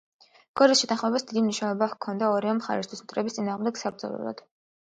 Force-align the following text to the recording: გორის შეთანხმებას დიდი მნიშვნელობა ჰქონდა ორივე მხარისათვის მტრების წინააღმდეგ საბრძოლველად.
გორის 0.59 0.79
შეთანხმებას 0.83 1.27
დიდი 1.31 1.43
მნიშვნელობა 1.43 1.89
ჰქონდა 1.91 2.31
ორივე 2.39 2.57
მხარისათვის 2.63 3.05
მტრების 3.07 3.39
წინააღმდეგ 3.39 3.81
საბრძოლველად. 3.83 4.43